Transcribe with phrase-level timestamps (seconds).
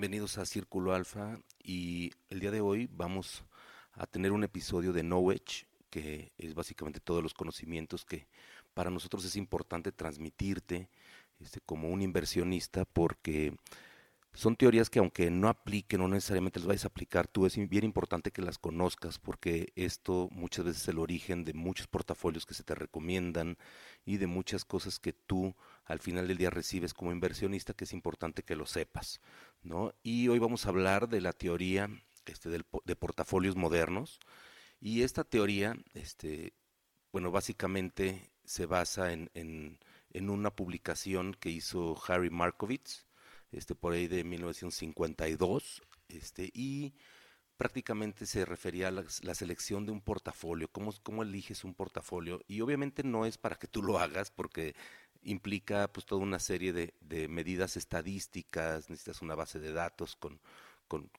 [0.00, 3.44] bienvenidos a Círculo Alfa y el día de hoy vamos
[3.92, 8.26] a tener un episodio de Knowledge, que es básicamente todos los conocimientos que
[8.72, 10.88] para nosotros es importante transmitirte
[11.38, 13.54] este, como un inversionista porque
[14.32, 17.84] son teorías que aunque no apliquen no necesariamente las vayas a aplicar, tú es bien
[17.84, 22.54] importante que las conozcas porque esto muchas veces es el origen de muchos portafolios que
[22.54, 23.58] se te recomiendan
[24.04, 27.92] y de muchas cosas que tú al final del día recibes como inversionista que es
[27.92, 29.20] importante que lo sepas,
[29.62, 29.94] ¿no?
[30.02, 31.90] Y hoy vamos a hablar de la teoría
[32.26, 34.20] este, de portafolios modernos
[34.80, 36.54] y esta teoría, este,
[37.12, 39.78] bueno, básicamente se basa en, en,
[40.10, 43.06] en una publicación que hizo Harry Markowitz,
[43.52, 46.94] este, por ahí de 1952, este, y
[47.56, 52.62] prácticamente se refería a la, selección de un portafolio, cómo, cómo eliges un portafolio, y
[52.62, 54.74] obviamente no es para que tú lo hagas, porque
[55.22, 60.40] implica pues toda una serie de, medidas estadísticas, necesitas una base de datos con,
[60.88, 61.10] con,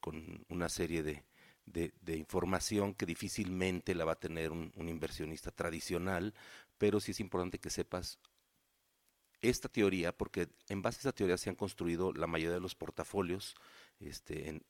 [0.49, 1.23] una serie de,
[1.65, 6.33] de, información que difícilmente la va a tener un, inversionista tradicional,
[6.77, 8.19] pero sí es importante que sepas
[9.41, 12.75] esta teoría, porque en base a esta teoría se han construido la mayoría de los
[12.75, 13.55] portafolios
[13.99, 14.61] este,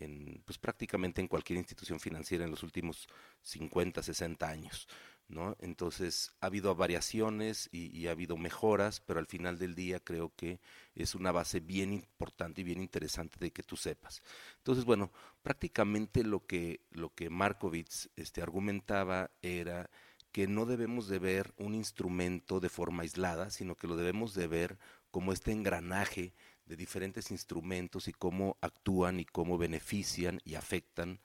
[0.45, 3.07] pues prácticamente en cualquier institución financiera en los últimos
[3.41, 4.87] 50, 60 años.
[5.27, 5.55] ¿no?
[5.59, 10.33] Entonces ha habido variaciones y, y, ha habido mejoras, pero al final del día creo
[10.35, 10.59] que
[10.93, 14.21] es una base bien importante y bien interesante de que tú sepas.
[14.57, 19.89] Entonces, bueno, prácticamente lo que, lo que Markovitz este, argumentaba era
[20.31, 24.47] que no debemos de ver un instrumento de forma aislada, sino que lo debemos de
[24.47, 24.77] ver
[25.11, 26.33] como este engranaje
[26.65, 31.19] de diferentes instrumentos y cómo actúan y cómo benefician y afectan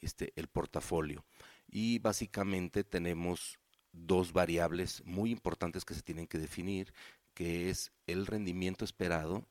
[0.00, 1.24] este el portafolio.
[1.66, 3.58] Y básicamente tenemos
[3.92, 6.92] dos variables muy importantes que se tienen que definir,
[7.34, 9.46] que es el rendimiento esperado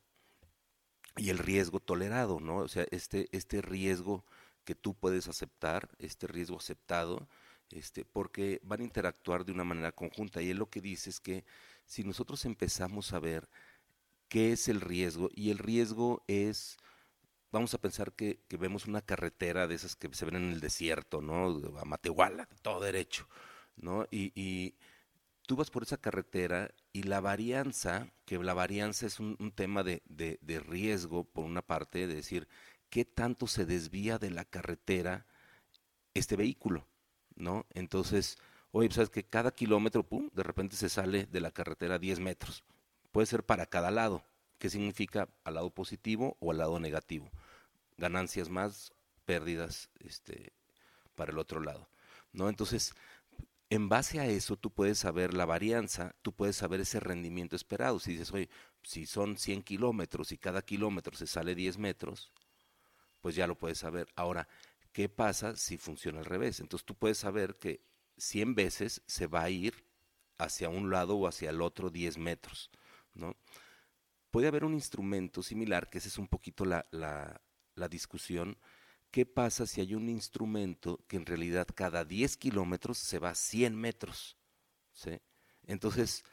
[1.16, 2.58] y el riesgo tolerado, ¿no?
[2.58, 4.24] O sea, este este riesgo
[4.64, 7.28] que tú puedes aceptar, este riesgo aceptado,
[7.72, 10.42] este, porque van a interactuar de una manera conjunta.
[10.42, 11.44] Y él lo que dice es que
[11.86, 13.48] si nosotros empezamos a ver
[14.28, 16.76] qué es el riesgo, y el riesgo es,
[17.50, 21.20] vamos a pensar que, vemos una carretera de esas que se ven en el desierto,
[21.20, 21.46] ¿no?
[21.78, 23.28] A Matehuala, todo derecho,
[23.76, 24.06] ¿no?
[24.10, 24.74] Y,
[25.46, 30.00] tú vas por esa carretera y la varianza, que la varianza es un, tema de,
[30.06, 32.46] de, de riesgo, por una parte, de decir,
[32.88, 35.26] qué tanto se desvía de la carretera
[36.14, 36.86] este vehículo.
[37.40, 37.66] ¿No?
[37.74, 38.38] Entonces,
[38.72, 42.20] oye, pues, sabes que cada kilómetro, pum, de repente se sale de la carretera 10
[42.20, 42.64] metros.
[43.12, 44.24] Puede ser para cada lado.
[44.58, 47.30] ¿Qué significa al lado positivo o al lado negativo?
[47.96, 48.92] Ganancias más,
[49.24, 50.52] pérdidas este,
[51.14, 51.88] para el otro lado.
[52.32, 52.48] ¿no?
[52.48, 52.94] Entonces,
[53.70, 57.98] en base a eso tú puedes saber la varianza, tú puedes saber ese rendimiento esperado.
[58.00, 58.48] Si dices, oye,
[58.82, 62.32] si son 100 kilómetros y cada kilómetro se sale 10 metros,
[63.20, 64.08] pues ya lo puedes saber.
[64.16, 64.48] Ahora,
[64.92, 66.60] ¿Qué pasa si funciona al revés?
[66.60, 67.80] Entonces tú puedes saber que
[68.16, 69.84] 100 veces se va a ir
[70.38, 72.70] hacia un lado o hacia el otro 10 metros,
[73.14, 73.36] ¿no?
[74.30, 77.40] Puede haber un instrumento similar, que esa es un poquito la, la,
[77.74, 78.58] la discusión.
[79.10, 83.34] ¿Qué pasa si hay un instrumento que en realidad cada 10 kilómetros se va a
[83.34, 84.36] 100 metros?
[84.92, 85.20] ¿sí?
[85.66, 86.24] Entonces,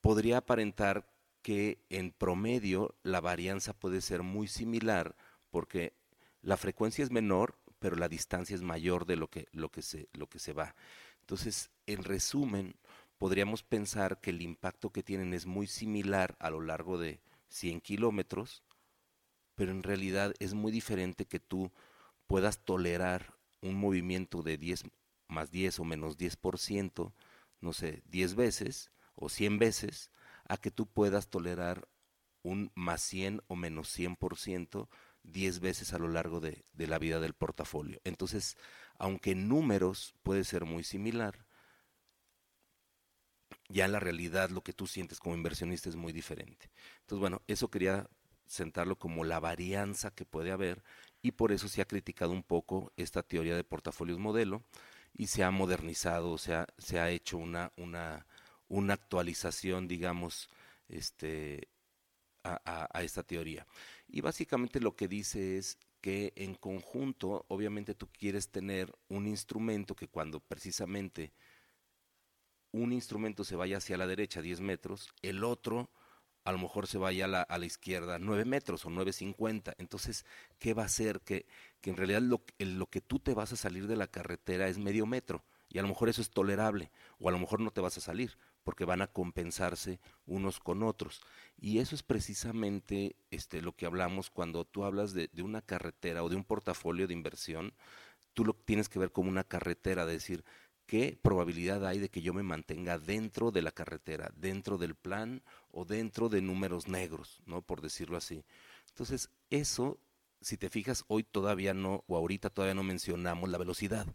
[0.00, 1.12] podría aparentar
[1.42, 5.16] que en promedio la varianza puede ser muy similar
[5.50, 5.94] porque
[6.40, 10.08] la frecuencia es menor, pero la distancia es mayor de lo que, lo que, se,
[10.14, 10.74] lo que se va.
[11.20, 12.76] Entonces, en resumen,
[13.18, 17.82] podríamos pensar que el impacto que tienen es muy similar a lo largo de 100
[17.82, 18.62] kilómetros,
[19.54, 21.72] pero en realidad es muy diferente que tú
[22.26, 24.84] puedas tolerar un movimiento de 10
[25.28, 27.12] más 10 o menos 10%,
[27.60, 30.10] no sé, 10 veces o 100 veces,
[30.48, 31.86] a que tú puedas tolerar
[32.42, 34.88] un más 100 o menos 100%
[35.24, 38.00] 10 veces a lo largo de, la vida del portafolio.
[38.04, 38.56] Entonces,
[38.98, 41.46] aunque en números puede ser muy similar,
[43.68, 46.70] ya en la realidad lo que tú sientes como inversionista es muy diferente.
[47.00, 48.08] Entonces, bueno, eso quería
[48.46, 50.82] sentarlo como la varianza que puede haber
[51.22, 54.62] y por eso se ha criticado un poco esta teoría de portafolios modelo
[55.14, 57.72] y se ha modernizado, o sea, se ha hecho una,
[58.90, 60.50] actualización, digamos,
[60.88, 61.68] este,
[62.42, 63.66] a esta teoría.
[64.14, 69.96] Y básicamente lo que dice es que en conjunto, obviamente tú quieres tener un instrumento
[69.96, 71.32] que cuando precisamente
[72.70, 75.90] un instrumento se vaya hacia la derecha 10 metros, el otro
[76.44, 79.74] a lo mejor se vaya a la, a la izquierda 9 metros o 9.50.
[79.78, 80.24] Entonces,
[80.60, 81.20] ¿qué va a hacer?
[81.22, 81.46] Que,
[81.80, 84.78] que en realidad lo, lo que tú te vas a salir de la carretera es
[84.78, 87.80] medio metro y a lo mejor eso es tolerable o a lo mejor no te
[87.80, 91.20] vas a salir, porque van a compensarse unos con otros.
[91.56, 96.24] Y eso es precisamente este, lo que hablamos cuando tú hablas de, de una carretera
[96.24, 97.74] o de un portafolio de inversión,
[98.32, 100.44] tú lo tienes que ver como una carretera, decir,
[100.86, 105.42] ¿qué probabilidad hay de que yo me mantenga dentro de la carretera, dentro del plan
[105.70, 107.62] o dentro de números negros, ¿no?
[107.62, 108.44] Por decirlo así.
[108.88, 109.98] Entonces, eso,
[110.40, 114.06] si te fijas, hoy todavía no, o ahorita todavía no mencionamos la velocidad.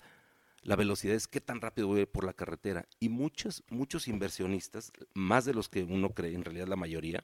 [0.64, 2.88] La velocidad es qué tan rápido voy por la carretera.
[3.00, 7.24] Y muchos, muchos inversionistas, más de los que uno cree, en realidad la mayoría,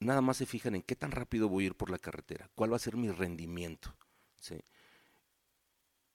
[0.00, 2.72] nada más se fijan en qué tan rápido voy a ir por la carretera, cuál
[2.72, 3.94] va a ser mi rendimiento.
[4.40, 4.60] ¿sí?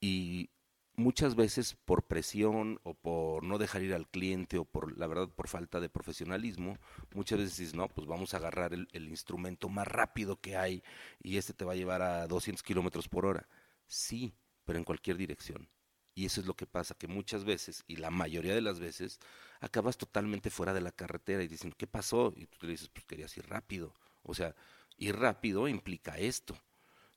[0.02, 0.50] Y
[0.96, 5.30] muchas veces por presión o por no dejar ir al cliente o por, la verdad,
[5.30, 6.78] por falta de profesionalismo,
[7.14, 10.84] muchas veces dices, no, pues vamos a agarrar el, el instrumento más rápido que hay
[11.22, 13.48] y este te va a llevar a 200 kilómetros por hora.
[13.88, 14.34] Sí,
[14.66, 15.70] pero en cualquier dirección.
[16.16, 19.20] Y eso es lo que pasa, que muchas veces, y la mayoría de las veces,
[19.60, 22.34] acabas totalmente fuera de la carretera y dicen, ¿qué pasó?
[22.38, 23.94] Y tú le dices, pues querías ir rápido.
[24.24, 24.56] O sea,
[24.98, 26.58] ir rápido implica esto,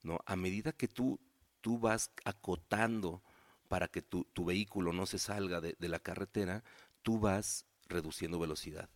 [0.03, 0.19] ¿no?
[0.27, 1.21] A medida que tú,
[1.61, 3.23] tú vas acotando
[3.69, 6.65] para que tu, tu vehículo no se salga de, de, la carretera,
[7.03, 8.91] tú vas reduciendo velocidad.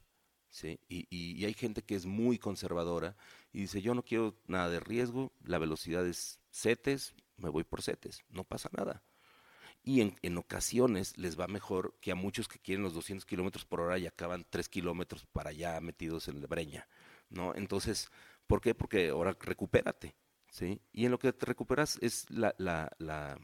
[0.50, 0.80] ¿sí?
[0.88, 3.16] Y, y, y, hay gente que es muy conservadora
[3.52, 7.82] y dice, yo no quiero nada de riesgo, la velocidad es setes, me voy por
[7.82, 9.02] setes, no pasa nada.
[9.84, 13.64] Y en, en ocasiones les va mejor que a muchos que quieren los 200 kilómetros
[13.64, 16.86] por hora y acaban 3 kilómetros para allá metidos en la breña.
[17.30, 17.54] ¿no?
[17.54, 18.10] Entonces,
[18.46, 18.74] ¿por qué?
[18.74, 20.14] Porque ahora recupérate.
[20.50, 20.80] ¿sí?
[20.92, 23.38] Y en lo que te recuperas es la, la, la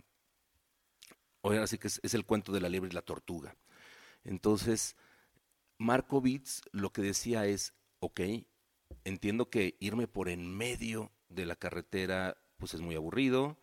[1.43, 3.57] ahora sí que es, el cuento de la liebre y la tortuga.
[4.25, 4.97] Entonces,
[5.79, 8.21] Marco Bitz lo que decía es, ok,
[9.05, 13.59] entiendo que irme por en medio de la carretera pues es muy aburrido,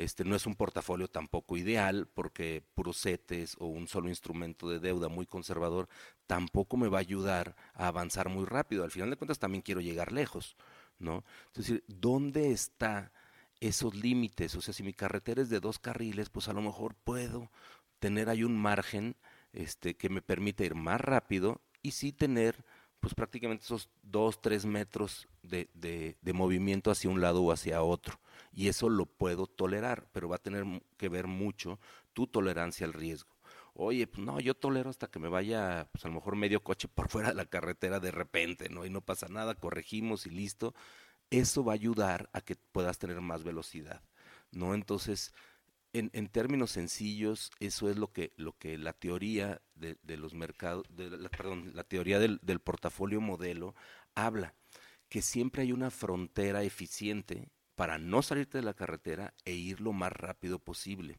[0.00, 4.80] este no es un portafolio tampoco ideal porque puros setes o un solo instrumento de
[4.80, 5.88] deuda muy conservador
[6.26, 8.82] tampoco me va a ayudar a avanzar muy rápido.
[8.82, 10.56] Al final de cuentas también quiero llegar lejos,
[10.98, 11.22] ¿no?
[11.48, 13.12] Entonces, ¿dónde está
[13.60, 14.54] esos límites?
[14.54, 17.50] O sea, si mi carretera es de dos carriles, pues a lo mejor puedo
[17.98, 19.16] tener ahí un margen
[19.52, 22.64] este, que me permite ir más rápido y sí tener
[23.00, 28.20] pues prácticamente esos dos, tres metros de, de, movimiento hacia un lado o hacia otro.
[28.52, 30.64] Y eso lo puedo tolerar, pero va a tener
[30.96, 31.80] que ver mucho
[32.12, 33.30] tu tolerancia al riesgo.
[33.74, 36.88] Oye, pues no, yo tolero hasta que me vaya, pues a lo mejor medio coche
[36.88, 38.84] por fuera de la carretera de repente, ¿no?
[38.84, 40.74] Y no pasa nada, corregimos y listo.
[41.30, 44.02] Eso va a ayudar a que puedas tener más velocidad,
[44.50, 44.74] ¿no?
[44.74, 45.32] Entonces,
[45.92, 50.34] en, en, términos sencillos, eso es lo que, lo que la teoría de, de los
[50.34, 53.74] mercados, de la, perdón, la teoría del, del, portafolio modelo
[54.14, 54.54] habla,
[55.08, 59.92] que siempre hay una frontera eficiente para no salirte de la carretera e ir lo
[59.92, 61.18] más rápido posible.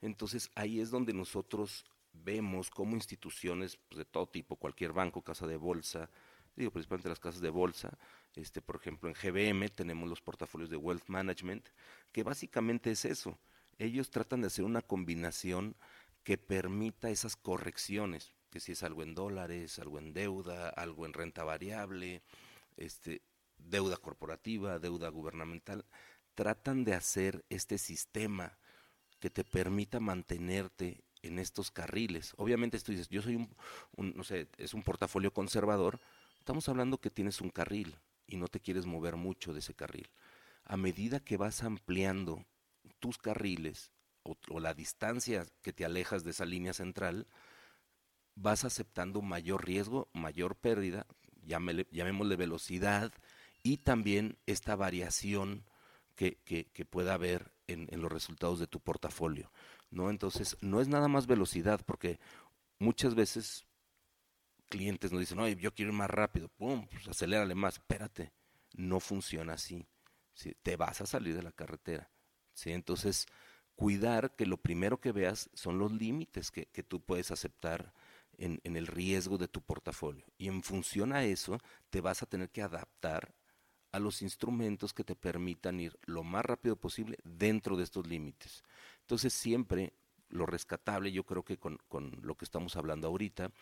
[0.00, 5.46] Entonces ahí es donde nosotros vemos como instituciones pues, de todo tipo, cualquier banco, casa
[5.46, 6.10] de bolsa,
[6.56, 7.96] digo principalmente las casas de bolsa,
[8.34, 11.68] este, por ejemplo en GBM tenemos los portafolios de Wealth Management,
[12.12, 13.38] que básicamente es eso,
[13.78, 15.76] ellos tratan de hacer una combinación
[16.28, 21.14] que permita esas correcciones, que si es algo en dólares, algo en deuda, algo en
[21.14, 22.20] renta variable,
[22.76, 23.22] este,
[23.56, 25.86] deuda corporativa, deuda gubernamental,
[26.34, 28.58] tratan de hacer este sistema
[29.20, 32.34] que te permita mantenerte en estos carriles.
[32.36, 33.48] Obviamente tú dices, yo soy un,
[33.96, 35.98] no sé, es un portafolio conservador,
[36.40, 40.10] estamos hablando que tienes un carril y no te quieres mover mucho de ese carril.
[40.66, 42.44] A medida que vas ampliando
[42.98, 47.26] tus carriles o, la distancia que te alejas de esa línea central,
[48.34, 51.06] vas aceptando mayor riesgo, mayor pérdida,
[51.42, 53.12] llámele, llamémosle velocidad,
[53.62, 55.64] y también esta variación
[56.14, 59.52] que, que, pueda haber en, en, los resultados de tu portafolio.
[59.90, 60.10] ¿no?
[60.10, 62.18] Entonces, no es nada más velocidad, porque
[62.78, 63.66] muchas veces
[64.68, 68.32] clientes nos dicen, oye, yo quiero ir más rápido, pum, pues acelérale más, espérate,
[68.74, 69.86] no funciona así.
[70.32, 70.54] ¿sí?
[70.62, 72.10] Te vas a salir de la carretera.
[72.52, 72.70] ¿sí?
[72.70, 73.26] Entonces,
[73.78, 77.94] cuidar que lo primero que veas son los límites que, que tú puedes aceptar
[78.36, 80.24] en, en, el riesgo de tu portafolio.
[80.36, 83.32] Y en función a eso, te vas a tener que adaptar
[83.92, 88.64] a los instrumentos que te permitan ir lo más rápido posible dentro de estos límites.
[89.02, 89.92] Entonces, siempre
[90.28, 93.52] lo rescatable, yo creo que con, con, lo que estamos hablando ahorita,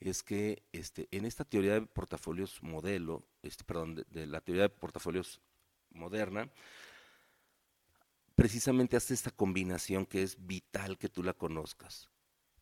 [0.00, 4.68] es que este, en esta teoría de portafolios modelo, este, perdón, de, la teoría de
[4.68, 5.40] portafolios
[5.92, 6.50] moderna,
[8.42, 12.10] precisamente hace esta combinación que es vital que tú la conozcas.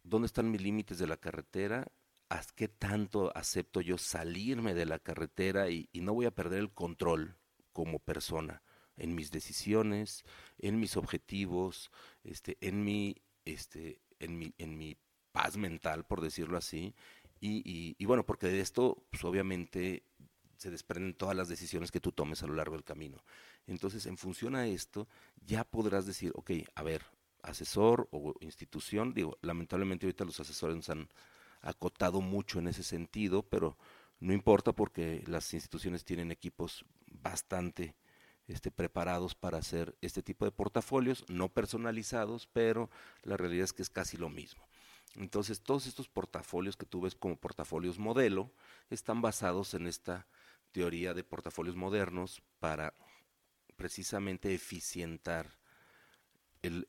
[0.03, 1.91] ¿Dónde están mis límites de la carretera?
[2.29, 6.59] ¿A qué tanto acepto yo salirme de la carretera y, y, no voy a perder
[6.59, 7.39] el control
[7.73, 8.63] como persona
[8.99, 10.23] en mis decisiones,
[10.59, 11.91] en mis objetivos,
[12.25, 14.99] este, en mi, este, en mi, en mi
[15.33, 16.95] paz mental, por decirlo así,
[17.41, 20.05] Y, y, bueno, porque de esto, pues obviamente
[20.61, 23.25] se desprenden todas las decisiones que tú tomes a lo largo del camino.
[23.67, 25.09] Entonces, en función a esto,
[25.47, 27.03] ya podrás decir, ok, a ver,
[27.43, 31.09] asesor o institución, digo, lamentablemente ahorita los asesores nos han
[31.63, 33.79] acotado mucho en ese sentido, pero
[34.19, 37.97] no importa porque las instituciones tienen equipos bastante
[38.47, 42.91] este, preparados para hacer este tipo de portafolios, no personalizados, pero
[43.23, 44.63] la realidad es que es casi lo mismo.
[45.17, 48.53] Entonces, todos estos portafolios que tú ves como portafolios modelo
[48.91, 50.27] están basados en esta
[50.73, 52.95] teoría de portafolios modernos para
[53.77, 55.59] precisamente eficientar
[56.63, 56.85] el,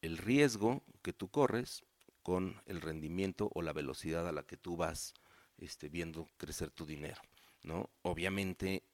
[0.00, 1.84] el riesgo que tú corres
[2.22, 5.14] con el rendimiento o la velocidad a la que tú vas
[5.58, 7.20] este, viendo crecer tu dinero.
[7.62, 7.90] ¿no?
[8.02, 8.84] Obviamente,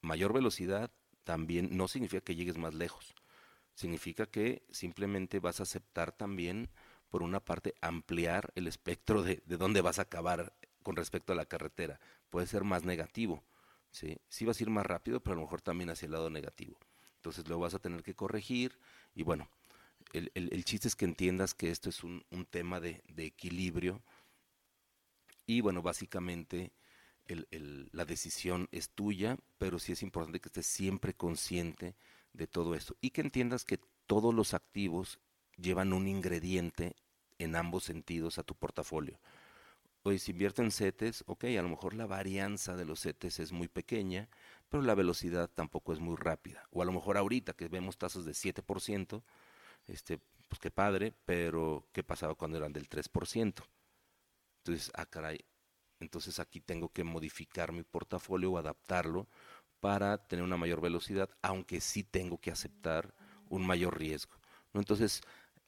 [0.00, 0.90] mayor velocidad
[1.24, 3.14] también no significa que llegues más lejos.
[3.74, 6.68] Significa que simplemente vas a aceptar también,
[7.08, 10.52] por una parte, ampliar el espectro de, de dónde vas a acabar
[10.84, 11.98] con respecto a la carretera.
[12.30, 13.42] Puede ser más negativo.
[13.90, 14.18] ¿sí?
[14.28, 16.78] sí vas a ir más rápido, pero a lo mejor también hacia el lado negativo.
[17.16, 18.78] Entonces lo vas a tener que corregir
[19.14, 19.48] y bueno,
[20.12, 24.02] el, el, chiste es que entiendas que esto es un, un tema de, de, equilibrio
[25.46, 26.72] y bueno, básicamente
[27.26, 31.96] el, la decisión es tuya, pero sí es importante que estés siempre consciente
[32.34, 35.18] de todo esto y que entiendas que todos los activos
[35.56, 36.94] llevan un ingrediente
[37.38, 39.18] en ambos sentidos a tu portafolio.
[40.06, 43.52] Oye, si invierto en CETES, ok, a lo mejor la varianza de los CETES es
[43.52, 44.28] muy pequeña,
[44.68, 46.68] pero la velocidad tampoco es muy rápida.
[46.72, 49.22] O a lo mejor ahorita que vemos tasas de 7%,
[49.86, 50.18] este,
[50.48, 53.64] pues qué padre, pero ¿qué pasaba cuando eran del 3%?
[54.58, 55.40] Entonces, ah, caray,
[56.00, 59.26] entonces aquí tengo que modificar mi portafolio o adaptarlo
[59.80, 63.14] para tener una mayor velocidad, aunque sí tengo que aceptar
[63.48, 64.34] un mayor riesgo.
[64.74, 65.22] Entonces,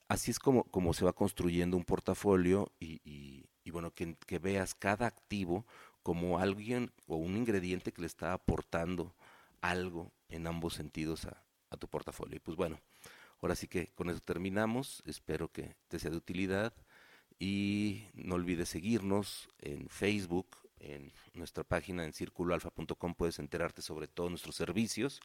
[0.07, 5.07] así es como se va construyendo un portafolio y, y, bueno, que, que, veas cada
[5.07, 5.65] activo
[6.03, 9.13] como alguien o un ingrediente que le está aportando
[9.61, 12.37] algo en ambos sentidos a, a tu portafolio.
[12.37, 12.79] Y pues bueno,
[13.41, 15.03] ahora sí que con eso terminamos.
[15.05, 16.73] Espero que te sea de utilidad
[17.39, 20.47] y no olvides seguirnos en Facebook,
[20.79, 25.21] en nuestra página en circuloalfa.com puedes enterarte sobre todos nuestros servicios.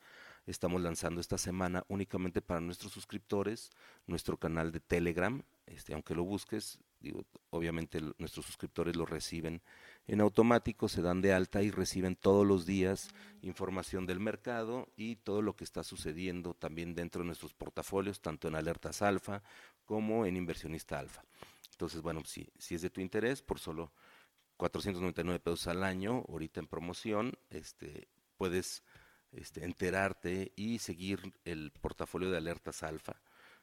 [0.46, 3.70] Estamos lanzando esta semana únicamente para nuestros suscriptores
[4.06, 5.42] nuestro canal de Telegram.
[5.66, 9.60] Este, aunque lo busques, digo, obviamente nuestros suscriptores lo reciben
[10.06, 13.08] en automático, se dan de alta y reciben todos los días
[13.42, 18.48] información del mercado y todo lo que está sucediendo también dentro de nuestros portafolios, tanto
[18.48, 19.42] en alertas alfa
[19.84, 21.24] como en inversionista alfa.
[21.72, 23.92] Entonces, bueno, si, si es de tu interés, por solo
[24.56, 28.82] 499 pesos al año, ahorita en promoción, este, puedes
[29.32, 33.20] este, enterarte y seguir el portafolio de alertas alfa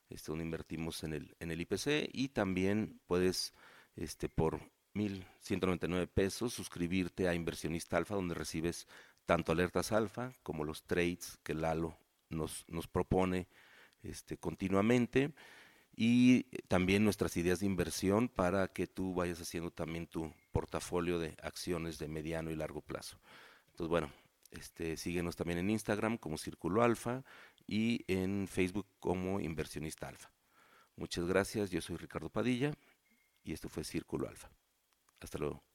[0.10, 3.54] este, donde invertimos en el, en el IPC y también puedes
[3.96, 4.60] este, por
[4.96, 8.88] 1.199 pesos suscribirte a Inversionista Alfa donde recibes
[9.26, 11.96] tanto alertas alfa como los trades que Lalo
[12.30, 13.48] nos, nos propone
[14.02, 15.34] este, continuamente
[15.96, 21.36] y también nuestras ideas de inversión para que tú vayas haciendo también tu portafolio de
[21.44, 23.20] acciones de mediano y largo plazo.
[23.72, 24.12] Entonces, bueno,
[24.52, 27.24] este, síguenos también en Instagram como Círculo Alfa
[27.68, 30.32] y en Facebook como Inversionista Alfa.
[30.96, 32.74] Muchas gracias, yo soy Ricardo Padilla
[33.44, 34.50] y esto fue Círculo Alfa.
[35.20, 35.69] Hasta luego.